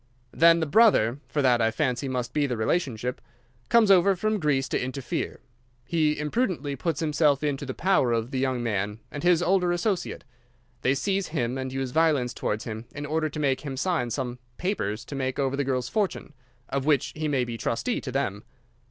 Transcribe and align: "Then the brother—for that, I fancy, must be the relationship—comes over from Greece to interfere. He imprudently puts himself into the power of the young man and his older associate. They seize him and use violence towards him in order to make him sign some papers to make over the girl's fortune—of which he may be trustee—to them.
"Then 0.31 0.61
the 0.61 0.65
brother—for 0.65 1.43
that, 1.43 1.61
I 1.61 1.69
fancy, 1.69 2.07
must 2.09 2.33
be 2.33 2.47
the 2.47 2.57
relationship—comes 2.57 3.91
over 3.91 4.15
from 4.15 4.39
Greece 4.39 4.67
to 4.69 4.83
interfere. 4.83 5.41
He 5.85 6.17
imprudently 6.17 6.75
puts 6.75 7.01
himself 7.01 7.43
into 7.43 7.67
the 7.67 7.75
power 7.75 8.11
of 8.11 8.31
the 8.31 8.39
young 8.39 8.63
man 8.63 8.97
and 9.11 9.21
his 9.21 9.43
older 9.43 9.71
associate. 9.71 10.23
They 10.81 10.95
seize 10.95 11.27
him 11.27 11.55
and 11.55 11.71
use 11.71 11.91
violence 11.91 12.33
towards 12.33 12.63
him 12.63 12.85
in 12.95 13.05
order 13.05 13.29
to 13.29 13.39
make 13.39 13.61
him 13.61 13.77
sign 13.77 14.09
some 14.09 14.39
papers 14.57 15.05
to 15.05 15.13
make 15.15 15.37
over 15.37 15.55
the 15.55 15.63
girl's 15.63 15.87
fortune—of 15.87 16.83
which 16.83 17.13
he 17.15 17.27
may 17.27 17.45
be 17.45 17.55
trustee—to 17.55 18.11
them. 18.11 18.43